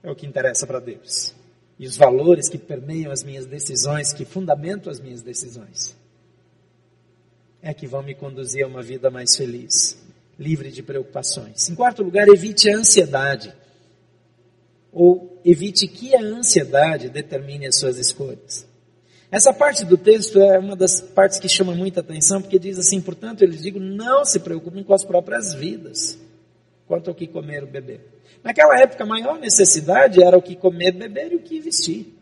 [0.01, 1.35] é o que interessa para Deus.
[1.77, 5.93] E os valores que permeiam as minhas decisões, que fundamentam as minhas decisões,
[7.61, 9.99] é que vão me conduzir a uma vida mais feliz,
[10.39, 11.69] livre de preocupações.
[11.69, 13.53] Em quarto lugar, evite a ansiedade.
[14.91, 18.67] Ou evite que a ansiedade determine as suas escolhas.
[19.29, 23.01] Essa parte do texto é uma das partes que chama muita atenção, porque diz assim:
[23.01, 26.17] portanto, eles digo, não se preocupem com as próprias vidas
[26.87, 27.99] quanto ao que comer ou beber.
[28.43, 32.17] Naquela época, a maior necessidade era o que comer, beber e o que vestir.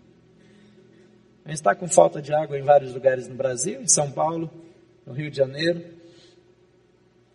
[1.46, 4.50] A gente está com falta de água em vários lugares no Brasil, em São Paulo,
[5.06, 5.95] no Rio de Janeiro.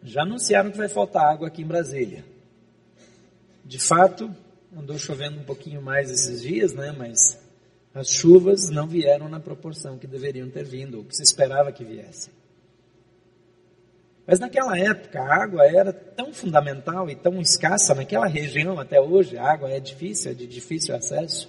[0.02, 2.24] Já anunciaram que vai faltar água aqui em Brasília.
[3.64, 4.34] De fato,
[4.76, 6.94] andou chovendo um pouquinho mais esses dias, né?
[6.96, 7.38] Mas
[7.94, 11.84] as chuvas não vieram na proporção que deveriam ter vindo, ou que se esperava que
[11.84, 12.32] viessem.
[14.26, 19.36] Mas naquela época a água era tão fundamental e tão escassa naquela região até hoje,
[19.36, 21.48] a água é difícil, é de difícil acesso.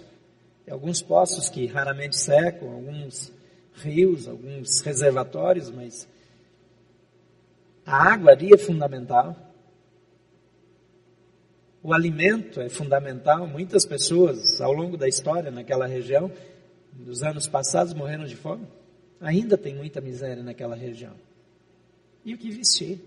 [0.65, 3.31] Tem alguns poços que raramente secam, alguns
[3.75, 6.07] rios, alguns reservatórios, mas
[7.91, 9.36] a água ali é fundamental.
[11.84, 13.45] O alimento é fundamental.
[13.45, 16.32] Muitas pessoas ao longo da história naquela região,
[16.97, 18.65] nos anos passados, morreram de fome.
[19.19, 21.13] Ainda tem muita miséria naquela região
[22.23, 22.99] e o que vestir.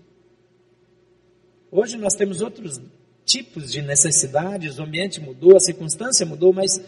[1.71, 2.79] Hoje nós temos outros
[3.25, 6.79] tipos de necessidades, o ambiente mudou, a circunstância mudou, mas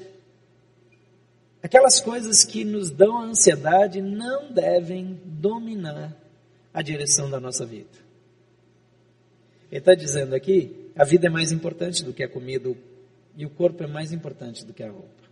[1.64, 6.16] aquelas coisas que nos dão ansiedade não devem dominar
[6.78, 7.90] a direção da nossa vida.
[9.72, 12.72] Ele está dizendo aqui: a vida é mais importante do que a comida
[13.36, 15.24] e o corpo é mais importante do que a roupa.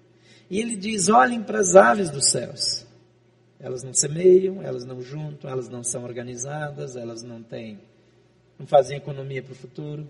[0.49, 2.83] E ele diz: olhem para as aves dos céus.
[3.59, 7.79] Elas não semeiam, elas não juntam, elas não são organizadas, elas não têm,
[8.57, 10.07] não fazem economia para o futuro,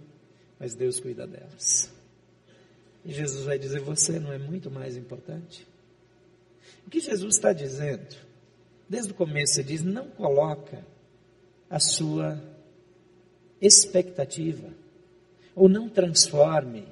[0.58, 1.92] mas Deus cuida delas.
[3.04, 5.68] E Jesus vai dizer: você não é muito mais importante?
[6.88, 8.16] O que Jesus está dizendo?
[8.88, 10.95] Desde o começo ele diz: não coloca
[11.76, 12.42] a sua
[13.60, 14.70] expectativa,
[15.54, 16.88] ou não transforme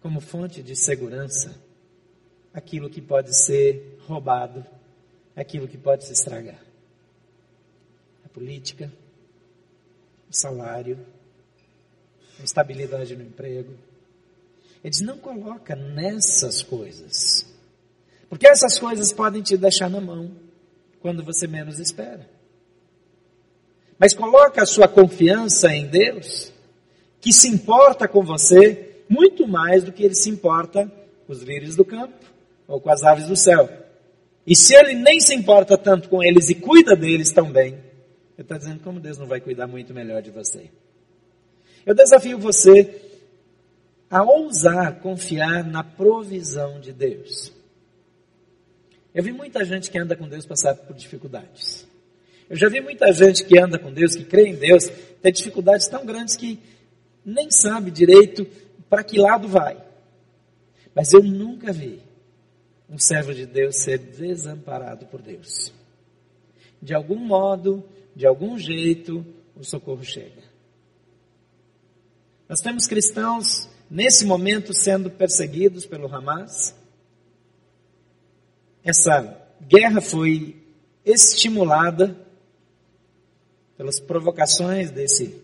[0.00, 1.54] como fonte de segurança
[2.54, 4.64] aquilo que pode ser roubado,
[5.36, 6.64] aquilo que pode se estragar.
[8.24, 8.90] A política,
[10.30, 10.98] o salário,
[12.40, 13.74] a estabilidade no emprego.
[14.82, 17.54] Eles não coloca nessas coisas.
[18.30, 20.34] Porque essas coisas podem te deixar na mão
[21.02, 22.26] quando você menos espera.
[23.98, 26.52] Mas coloca a sua confiança em Deus,
[27.20, 30.90] que se importa com você muito mais do que ele se importa
[31.26, 32.14] com os lírios do campo
[32.66, 33.68] ou com as aves do céu.
[34.46, 37.82] E se ele nem se importa tanto com eles e cuida deles também, ele
[38.38, 40.70] está dizendo como Deus não vai cuidar muito melhor de você.
[41.86, 43.00] Eu desafio você
[44.10, 47.52] a ousar confiar na provisão de Deus.
[49.14, 51.86] Eu vi muita gente que anda com Deus passar por dificuldades.
[52.48, 54.88] Eu já vi muita gente que anda com Deus, que crê em Deus,
[55.22, 56.58] ter dificuldades tão grandes que
[57.24, 58.46] nem sabe direito
[58.88, 59.76] para que lado vai.
[60.94, 62.00] Mas eu nunca vi
[62.88, 65.72] um servo de Deus ser desamparado por Deus.
[66.80, 67.82] De algum modo,
[68.14, 69.24] de algum jeito,
[69.56, 70.42] o socorro chega.
[72.48, 76.74] Nós temos cristãos nesse momento sendo perseguidos pelo Hamas,
[78.84, 80.62] essa guerra foi
[81.04, 82.23] estimulada
[83.76, 85.42] pelas provocações desse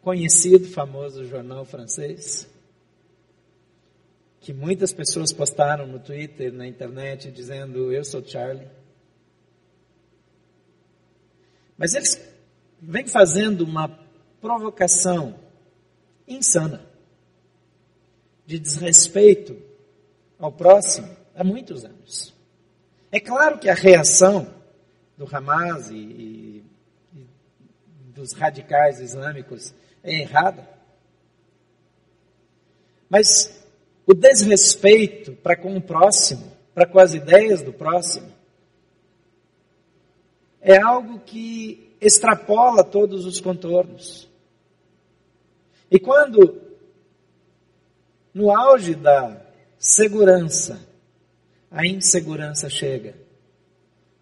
[0.00, 2.48] conhecido, famoso jornal francês,
[4.40, 8.68] que muitas pessoas postaram no Twitter, na internet, dizendo: Eu sou Charlie.
[11.76, 12.20] Mas eles
[12.80, 13.88] vêm fazendo uma
[14.40, 15.38] provocação
[16.26, 16.84] insana
[18.46, 19.56] de desrespeito
[20.38, 22.34] ao próximo há muitos anos.
[23.10, 24.52] É claro que a reação
[25.16, 26.57] do Hamas e, e,
[28.18, 30.68] dos radicais islâmicos é errada.
[33.08, 33.64] Mas
[34.06, 38.30] o desrespeito para com o próximo, para com as ideias do próximo,
[40.60, 44.28] é algo que extrapola todos os contornos.
[45.90, 46.60] E quando,
[48.34, 49.40] no auge da
[49.78, 50.86] segurança,
[51.70, 53.14] a insegurança chega,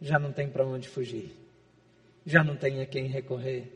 [0.01, 1.35] já não tem para onde fugir,
[2.25, 3.73] já não tem a quem recorrer.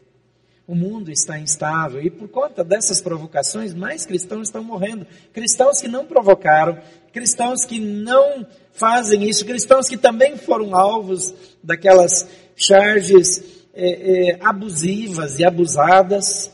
[0.70, 5.04] O mundo está instável e por conta dessas provocações, mais cristãos estão morrendo.
[5.32, 6.80] Cristãos que não provocaram,
[7.12, 13.88] cristãos que não fazem isso, cristãos que também foram alvos daquelas charges é,
[14.28, 16.52] é, abusivas e abusadas,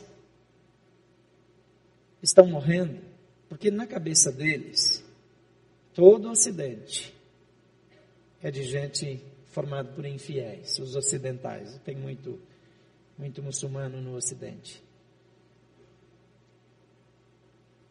[2.23, 2.99] estão morrendo,
[3.49, 5.05] porque na cabeça deles
[5.97, 7.11] Todo o Ocidente
[8.43, 11.81] é de gente formada por infiéis, os ocidentais.
[11.87, 12.39] Tem muito,
[13.19, 14.83] muito muçulmano no Ocidente.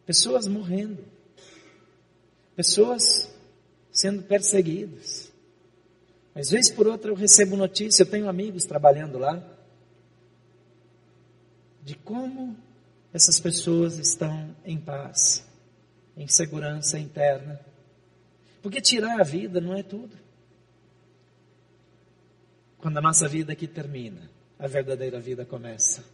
[0.04, 1.04] Pessoas morrendo.
[2.54, 3.34] Pessoas
[3.90, 5.32] sendo perseguidas.
[6.34, 9.42] Mas vez por outra eu recebo notícia, eu tenho amigos trabalhando lá,
[11.82, 12.56] de como
[13.12, 15.46] essas pessoas estão em paz,
[16.14, 17.58] em segurança interna,
[18.60, 20.14] porque tirar a vida não é tudo.
[22.78, 24.28] Quando a nossa vida aqui termina,
[24.58, 26.04] a verdadeira vida começa.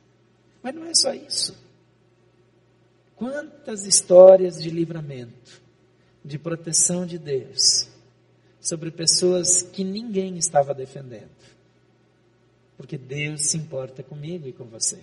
[0.62, 1.56] Mas não é só isso.
[3.16, 5.60] Quantas histórias de livramento,
[6.24, 7.88] de proteção de Deus,
[8.60, 11.30] sobre pessoas que ninguém estava defendendo.
[12.76, 14.98] Porque Deus se importa comigo e com você.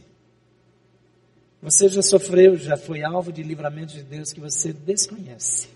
[1.62, 5.68] Você já sofreu, já foi alvo de livramento de Deus que você desconhece.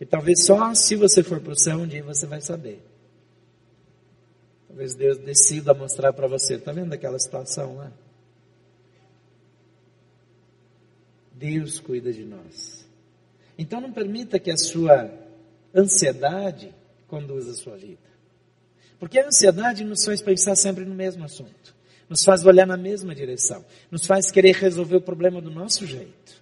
[0.00, 2.82] E talvez só se você for para o céu um dia você vai saber.
[4.70, 6.54] Talvez Deus decida mostrar para você.
[6.54, 7.92] Está vendo aquela situação lá?
[11.32, 12.86] Deus cuida de nós.
[13.58, 15.10] Então não permita que a sua
[15.74, 16.72] ansiedade
[17.08, 17.98] conduza a sua vida.
[19.00, 21.74] Porque a ansiedade nos faz pensar sempre no mesmo assunto.
[22.08, 23.64] Nos faz olhar na mesma direção.
[23.90, 26.40] Nos faz querer resolver o problema do nosso jeito.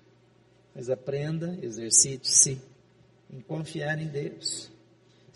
[0.75, 2.61] Mas aprenda, exercite-se
[3.33, 4.71] em confiar em Deus.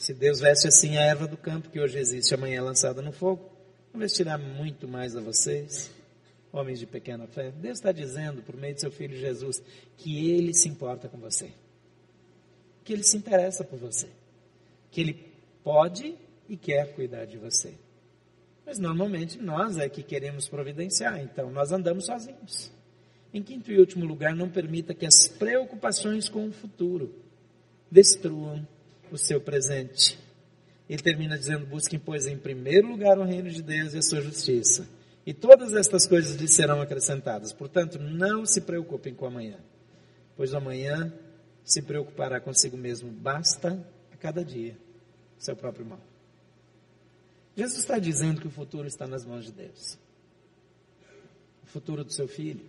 [0.02, 3.12] Se Deus veste assim a erva do campo que hoje existe, amanhã é lançada no
[3.12, 3.48] fogo,
[3.92, 5.92] não vestirá muito mais a vocês,
[6.52, 7.52] homens de pequena fé.
[7.52, 9.62] Deus está dizendo, por meio de seu Filho Jesus,
[9.96, 11.52] que Ele se importa com você,
[12.82, 14.08] que Ele se interessa por você,
[14.90, 15.24] que Ele
[15.62, 16.16] pode
[16.48, 17.72] e quer cuidar de você.
[18.66, 22.72] Mas normalmente nós é que queremos providenciar, então nós andamos sozinhos.
[23.32, 27.14] Em quinto e último lugar, não permita que as preocupações com o futuro
[27.88, 28.66] destruam
[29.12, 30.18] o seu presente.
[30.88, 34.20] Ele termina dizendo: busquem, pois, em primeiro lugar o reino de Deus e a sua
[34.20, 34.88] justiça,
[35.24, 37.52] E todas estas coisas lhe serão acrescentadas.
[37.52, 39.58] Portanto, não se preocupem com amanhã,
[40.36, 41.12] pois amanhã
[41.64, 43.10] se preocupará consigo mesmo.
[43.10, 43.78] Basta
[44.12, 44.76] a cada dia
[45.38, 46.00] seu próprio mal.
[47.56, 49.98] Jesus está dizendo que o futuro está nas mãos de Deus.
[51.62, 52.64] O futuro do seu filho.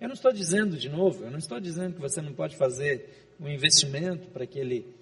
[0.00, 3.34] Eu não estou dizendo de novo, eu não estou dizendo que você não pode fazer
[3.40, 4.98] um investimento para que ele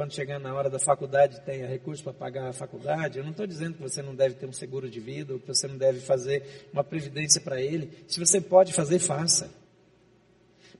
[0.00, 3.18] quando chegar na hora da faculdade, tenha recurso para pagar a faculdade.
[3.18, 5.46] Eu não estou dizendo que você não deve ter um seguro de vida, ou que
[5.46, 7.90] você não deve fazer uma previdência para ele.
[8.06, 9.52] Se você pode fazer, faça.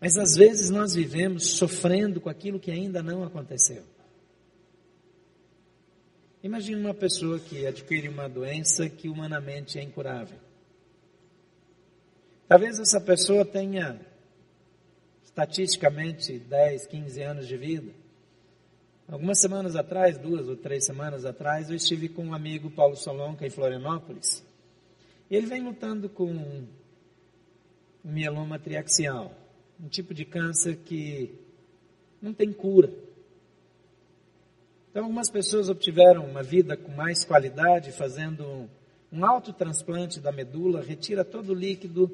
[0.01, 3.83] Mas às vezes nós vivemos sofrendo com aquilo que ainda não aconteceu.
[6.43, 10.39] Imagine uma pessoa que adquire uma doença que humanamente é incurável.
[12.51, 14.01] Talvez essa pessoa tenha,
[15.25, 17.93] estatisticamente, 10, 15 anos de vida.
[19.07, 23.47] Algumas semanas atrás, duas ou três semanas atrás, eu estive com um amigo, Paulo Solonca,
[23.47, 24.45] em Florianópolis.
[25.31, 26.67] Ele vem lutando com
[28.03, 29.33] mieloma triaxial,
[29.81, 31.33] um tipo de câncer que
[32.21, 32.93] não tem cura.
[34.91, 38.69] Então, algumas pessoas obtiveram uma vida com mais qualidade fazendo
[39.13, 42.11] um autotransplante da medula, retira todo o líquido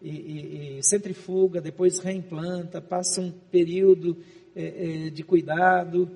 [0.00, 4.16] e, e, centrifuga, depois reimplanta, passa um período
[4.56, 6.10] é, é, de cuidado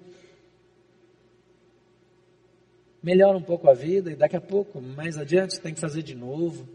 [3.05, 6.15] melhora um pouco a vida e daqui a pouco, mais adiante, tem que fazer de
[6.15, 6.67] novo.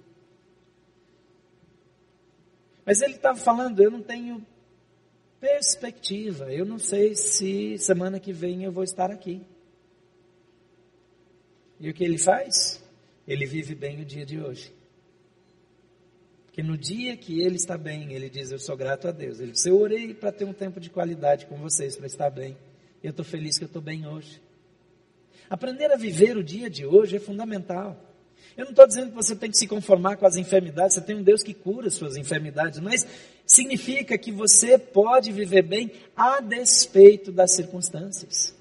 [2.85, 4.45] Mas ele estava falando, eu não tenho
[5.39, 9.41] perspectiva, eu não sei se semana que vem eu vou estar aqui.
[11.79, 12.83] E o que ele faz?
[13.27, 14.71] Ele vive bem o dia de hoje.
[16.49, 19.39] Porque no dia que ele está bem, ele diz: Eu sou grato a Deus.
[19.39, 22.57] Ele diz: Eu orei para ter um tempo de qualidade com vocês, para estar bem.
[23.03, 24.41] Eu estou feliz que eu estou bem hoje.
[25.47, 27.97] Aprender a viver o dia de hoje é fundamental.
[28.57, 31.15] Eu não estou dizendo que você tem que se conformar com as enfermidades, você tem
[31.15, 33.07] um Deus que cura suas enfermidades, mas
[33.45, 38.55] significa que você pode viver bem a despeito das circunstâncias.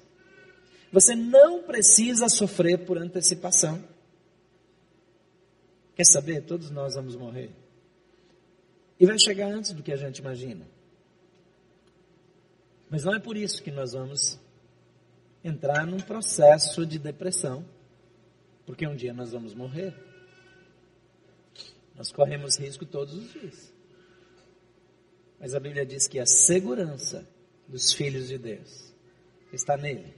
[0.91, 3.83] Você não precisa sofrer por antecipação.
[5.95, 6.43] Quer saber?
[6.43, 7.49] Todos nós vamos morrer.
[8.99, 10.67] E vai chegar antes do que a gente imagina.
[12.89, 14.39] Mas não é por isso que nós vamos
[15.43, 17.65] entrar num processo de depressão,
[18.65, 19.93] porque um dia nós vamos morrer.
[21.95, 23.73] Nós corremos risco todos os dias.
[25.39, 27.25] Mas a Bíblia diz que a segurança
[27.67, 28.93] dos filhos de Deus
[29.53, 30.13] está nele,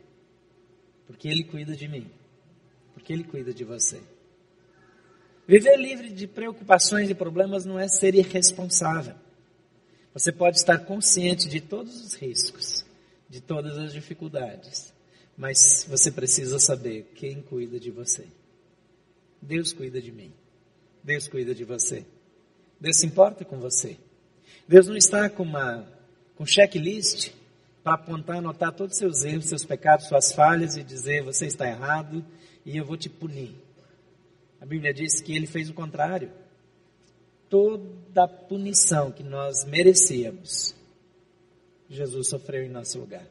[1.05, 2.09] porque ele cuida de mim,
[2.93, 4.01] porque ele cuida de você.
[5.47, 9.15] Viver livre de preocupações e problemas não é ser irresponsável.
[10.13, 12.85] Você pode estar consciente de todos os riscos,
[13.29, 14.93] de todas as dificuldades,
[15.37, 18.25] mas você precisa saber quem cuida de você.
[19.41, 20.31] Deus cuida de mim.
[21.03, 22.05] Deus cuida de você.
[22.79, 23.97] Deus se importa com você.
[24.67, 25.87] Deus não está com uma
[26.35, 27.31] com checklist
[27.83, 31.67] para apontar, anotar todos os seus erros, seus pecados, suas falhas e dizer você está
[31.67, 32.25] errado
[32.65, 33.55] e eu vou te punir.
[34.61, 36.31] A Bíblia diz que ele fez o contrário.
[37.49, 40.75] Toda a punição que nós merecíamos,
[41.89, 43.27] Jesus sofreu em nosso lugar,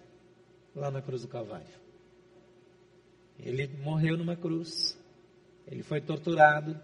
[0.75, 1.81] lá na cruz do Calvário.
[3.39, 4.99] Ele morreu numa cruz.
[5.67, 6.79] Ele foi torturado.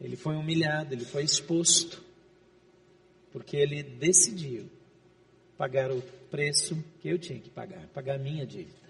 [0.00, 0.94] Ele foi humilhado.
[0.94, 2.02] Ele foi exposto.
[3.32, 4.70] Porque ele decidiu
[5.58, 6.00] pagar o
[6.30, 8.81] preço que eu tinha que pagar pagar a minha dívida.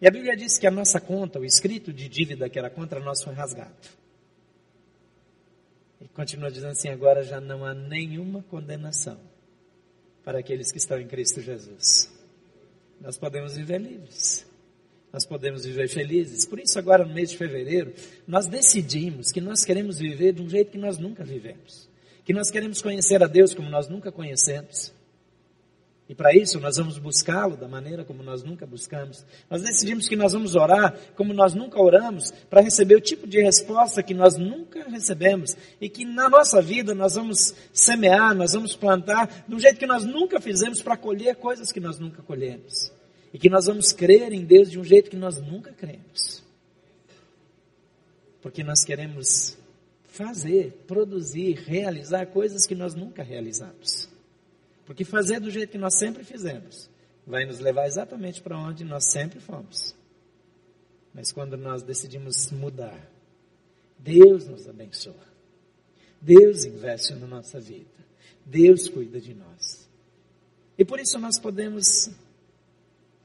[0.00, 3.00] E a Bíblia diz que a nossa conta, o escrito de dívida que era contra
[3.00, 3.74] nós, foi rasgado.
[6.00, 9.20] E continua dizendo assim: agora já não há nenhuma condenação
[10.24, 12.10] para aqueles que estão em Cristo Jesus.
[13.00, 14.48] Nós podemos viver livres
[15.12, 16.46] nós podemos viver felizes.
[16.46, 17.92] Por isso, agora no mês de fevereiro,
[18.26, 21.88] nós decidimos que nós queremos viver de um jeito que nós nunca vivemos.
[22.24, 24.92] Que nós queremos conhecer a Deus como nós nunca conhecemos.
[26.10, 29.24] E para isso nós vamos buscá-lo da maneira como nós nunca buscamos.
[29.48, 33.40] Nós decidimos que nós vamos orar como nós nunca oramos, para receber o tipo de
[33.40, 35.56] resposta que nós nunca recebemos.
[35.80, 39.86] E que na nossa vida nós vamos semear, nós vamos plantar de um jeito que
[39.86, 42.90] nós nunca fizemos para colher coisas que nós nunca colhemos.
[43.32, 46.42] E que nós vamos crer em Deus de um jeito que nós nunca cremos.
[48.42, 49.56] Porque nós queremos
[50.08, 54.09] fazer, produzir, realizar coisas que nós nunca realizamos.
[54.90, 56.90] Porque fazer do jeito que nós sempre fizemos
[57.24, 59.94] vai nos levar exatamente para onde nós sempre fomos.
[61.14, 63.08] Mas quando nós decidimos mudar,
[63.96, 65.14] Deus nos abençoa.
[66.20, 67.88] Deus investe na nossa vida.
[68.44, 69.88] Deus cuida de nós.
[70.76, 72.10] E por isso nós podemos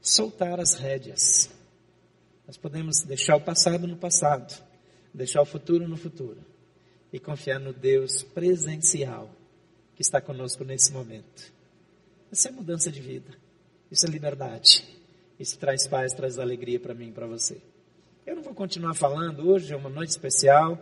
[0.00, 1.50] soltar as rédeas.
[2.46, 4.54] Nós podemos deixar o passado no passado.
[5.12, 6.38] deixar o futuro no futuro
[7.12, 9.28] e confiar no Deus presencial
[9.96, 11.55] que está conosco nesse momento.
[12.30, 13.30] Isso é mudança de vida,
[13.90, 14.84] isso é liberdade,
[15.38, 17.58] isso traz paz, traz alegria para mim e para você.
[18.26, 20.78] Eu não vou continuar falando, hoje é uma noite especial.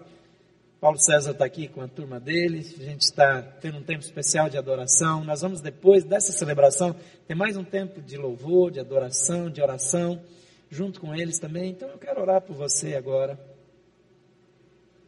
[0.80, 4.48] Paulo César está aqui com a turma dele, a gente está tendo um tempo especial
[4.48, 5.24] de adoração.
[5.24, 6.94] Nós vamos, depois dessa celebração,
[7.26, 10.22] ter mais um tempo de louvor, de adoração, de oração,
[10.70, 11.70] junto com eles também.
[11.70, 13.38] Então eu quero orar por você agora.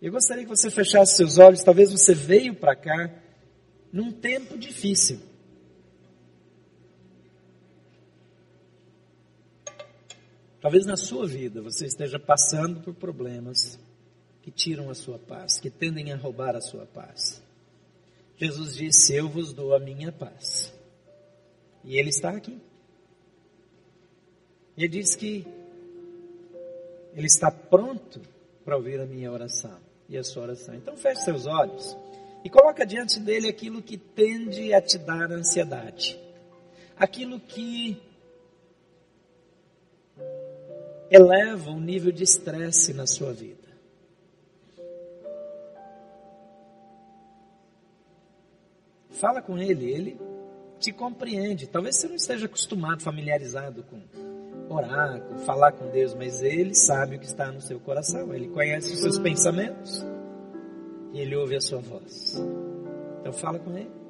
[0.01, 3.11] Eu gostaria que você fechasse seus olhos, talvez você veio para cá
[3.93, 5.20] num tempo difícil.
[10.66, 13.78] Talvez na sua vida você esteja passando por problemas
[14.42, 17.40] que tiram a sua paz, que tendem a roubar a sua paz.
[18.36, 20.74] Jesus disse: Eu vos dou a minha paz.
[21.84, 22.60] E Ele está aqui.
[24.76, 25.46] E Ele diz que
[27.14, 28.20] Ele está pronto
[28.64, 30.74] para ouvir a minha oração e a sua oração.
[30.74, 31.96] Então feche seus olhos
[32.44, 36.18] e coloca diante dele aquilo que tende a te dar ansiedade.
[36.96, 38.02] Aquilo que
[41.11, 43.66] eleva o nível de estresse na sua vida.
[49.11, 50.20] Fala com ele, ele
[50.78, 51.66] te compreende.
[51.66, 54.00] Talvez você não esteja acostumado, familiarizado com
[54.68, 58.34] orar, com falar com Deus, mas ele sabe o que está no seu coração.
[58.34, 60.04] Ele conhece os seus pensamentos
[61.12, 62.36] e ele ouve a sua voz.
[63.20, 64.05] Então fala com ele.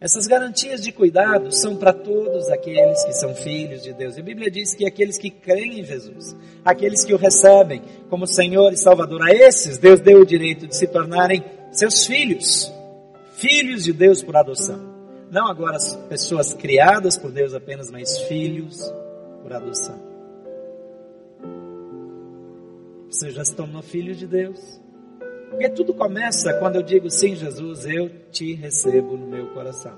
[0.00, 4.16] Essas garantias de cuidado são para todos aqueles que são filhos de Deus.
[4.16, 8.26] E a Bíblia diz que aqueles que creem em Jesus, aqueles que o recebem como
[8.26, 11.42] Senhor e Salvador, a esses Deus deu o direito de se tornarem
[11.72, 12.72] seus filhos
[13.36, 14.96] filhos de Deus por adoção.
[15.30, 18.92] Não agora as pessoas criadas por Deus apenas, mas filhos
[19.42, 20.00] por adoção.
[23.10, 24.80] Você já se tornou filho de Deus.
[25.50, 29.96] Porque tudo começa quando eu digo sim, Jesus, eu te recebo no meu coração.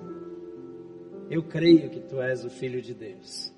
[1.30, 3.53] Eu creio que tu és o filho de Deus.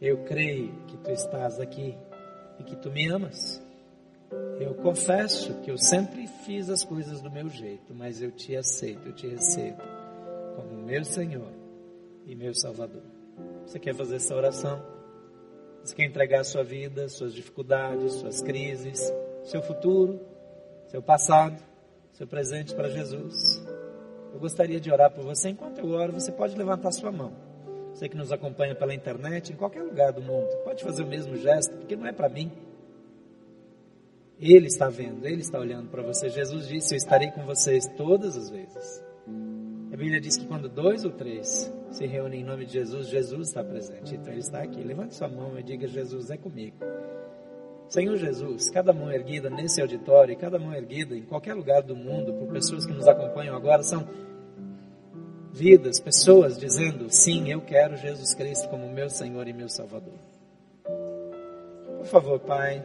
[0.00, 1.94] Eu creio que tu estás aqui
[2.58, 3.62] e que tu me amas.
[4.60, 9.06] Eu confesso que eu sempre fiz as coisas do meu jeito, mas eu te aceito,
[9.06, 9.82] eu te recebo
[10.56, 11.52] como meu Senhor
[12.26, 13.02] e meu Salvador.
[13.64, 14.82] Você quer fazer essa oração?
[15.82, 19.12] Você quer entregar a sua vida, suas dificuldades, suas crises,
[19.44, 20.20] seu futuro,
[20.88, 21.62] seu passado,
[22.12, 23.64] seu presente para Jesus?
[24.32, 25.50] Eu gostaria de orar por você.
[25.50, 27.32] Enquanto eu oro, você pode levantar sua mão.
[27.92, 31.36] Você que nos acompanha pela internet, em qualquer lugar do mundo, pode fazer o mesmo
[31.36, 32.52] gesto, porque não é para mim
[34.38, 36.28] ele está vendo, Ele está olhando para você.
[36.28, 39.02] Jesus disse: Eu estarei com vocês todas as vezes.
[39.92, 43.48] A Bíblia diz que quando dois ou três se reúnem em nome de Jesus, Jesus
[43.48, 44.14] está presente.
[44.14, 44.82] Então Ele está aqui.
[44.82, 46.76] Levante sua mão e diga: Jesus é comigo.
[47.88, 51.94] Senhor Jesus, cada mão erguida nesse auditório e cada mão erguida em qualquer lugar do
[51.94, 54.06] mundo, por pessoas que nos acompanham agora, são
[55.52, 60.18] vidas, pessoas dizendo: Sim, eu quero Jesus Cristo como meu Senhor e meu Salvador.
[61.98, 62.82] Por favor, Pai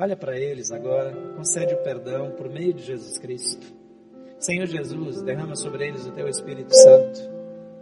[0.00, 3.66] Olha para eles agora, concede o perdão por meio de Jesus Cristo.
[4.38, 7.18] Senhor Jesus, derrama sobre eles o teu Espírito Santo.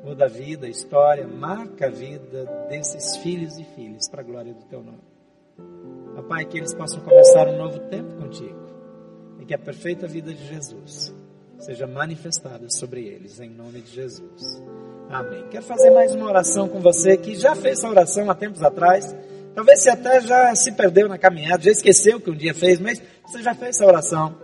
[0.03, 4.55] Muda a vida, a história, marca a vida desses filhos e filhas para a glória
[4.55, 5.16] do teu nome.
[6.17, 8.67] Ó Pai, que eles possam começar um novo tempo contigo
[9.41, 11.15] e que a perfeita vida de Jesus
[11.59, 14.63] seja manifestada sobre eles, em nome de Jesus.
[15.09, 15.47] Amém.
[15.51, 19.15] Quero fazer mais uma oração com você que já fez essa oração há tempos atrás
[19.57, 23.03] Talvez você até já se perdeu na caminhada, já esqueceu que um dia fez, mas
[23.27, 24.37] você já fez essa oração.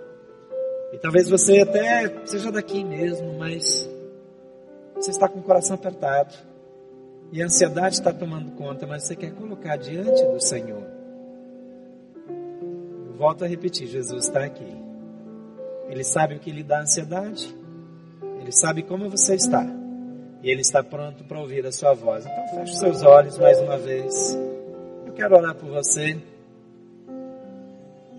[0.90, 3.86] E talvez você até seja daqui mesmo, mas
[4.94, 6.34] você está com o coração apertado.
[7.30, 10.82] E a ansiedade está tomando conta, mas você quer colocar diante do Senhor.
[13.22, 14.66] Volto a repetir, Jesus está aqui.
[15.88, 17.56] Ele sabe o que lhe dá ansiedade.
[18.40, 19.64] Ele sabe como você está.
[20.42, 22.26] E Ele está pronto para ouvir a sua voz.
[22.26, 24.36] Então feche seus olhos mais uma vez.
[25.06, 26.20] Eu quero orar por você.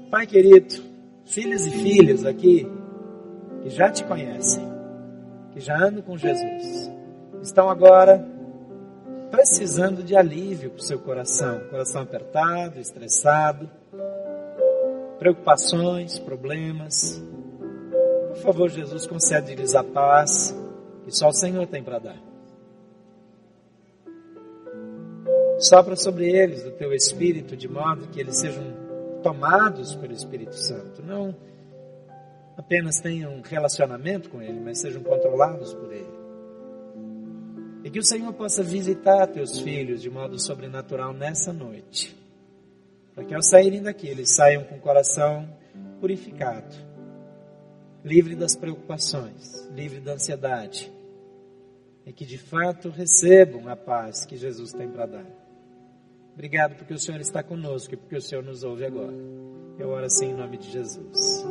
[0.09, 0.73] Pai querido,
[1.25, 2.65] filhos e filhas aqui
[3.61, 4.65] que já te conhecem,
[5.51, 6.89] que já andam com Jesus,
[7.41, 8.25] estão agora
[9.29, 13.69] precisando de alívio para o seu coração, coração apertado, estressado,
[15.23, 17.23] preocupações, problemas.
[18.27, 20.53] Por favor, Jesus, concede-lhes a paz
[21.05, 22.21] que só o Senhor tem para dar.
[25.59, 28.65] Sopra sobre eles do teu Espírito, de modo que eles sejam
[29.23, 31.01] tomados pelo Espírito Santo.
[31.01, 31.33] Não
[32.57, 36.13] apenas tenham um relacionamento com Ele, mas sejam controlados por Ele.
[37.85, 42.22] E que o Senhor possa visitar teus filhos de modo sobrenatural nessa noite.
[43.13, 45.47] Para que ao saírem daqui eles saiam com o coração
[45.99, 46.75] purificado,
[48.03, 50.91] livre das preocupações, livre da ansiedade,
[52.05, 55.25] e que de fato recebam a paz que Jesus tem para dar.
[56.33, 59.13] Obrigado porque o Senhor está conosco e porque o Senhor nos ouve agora.
[59.77, 61.45] Eu oro assim em nome de Jesus.